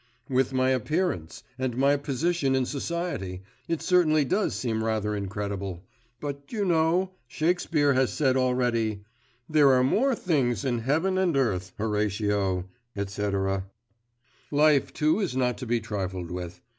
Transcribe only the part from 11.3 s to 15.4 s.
earth, Horatio, etc." Life too is